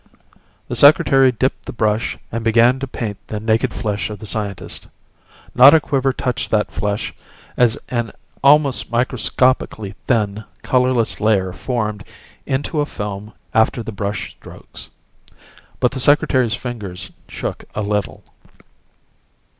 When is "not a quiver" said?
5.53-6.11